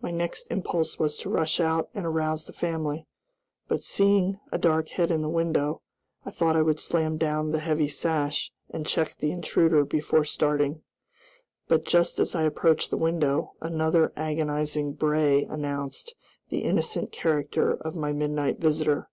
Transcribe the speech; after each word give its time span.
My 0.00 0.12
next 0.12 0.52
impulse 0.52 1.00
was 1.00 1.16
to 1.18 1.28
rush 1.28 1.58
out 1.58 1.88
and 1.94 2.06
arouse 2.06 2.44
the 2.44 2.52
family, 2.52 3.08
but, 3.66 3.82
seeing 3.82 4.38
a 4.52 4.56
dark 4.56 4.90
head 4.90 5.10
in 5.10 5.20
the 5.20 5.28
window, 5.28 5.82
I 6.24 6.30
thought 6.30 6.54
I 6.54 6.62
would 6.62 6.78
slam 6.78 7.16
down 7.18 7.50
the 7.50 7.58
heavy 7.58 7.88
sash 7.88 8.52
and 8.70 8.86
check 8.86 9.16
the 9.18 9.32
intruder 9.32 9.84
before 9.84 10.24
starting. 10.26 10.84
But 11.66 11.82
just 11.84 12.20
as 12.20 12.36
I 12.36 12.44
approached 12.44 12.90
the 12.90 12.96
window, 12.96 13.56
another 13.60 14.12
agonizing 14.14 14.92
bray 14.92 15.42
announced 15.42 16.14
the 16.50 16.60
innocent 16.62 17.10
character 17.10 17.72
of 17.72 17.96
my 17.96 18.12
midnight 18.12 18.60
visitor. 18.60 19.10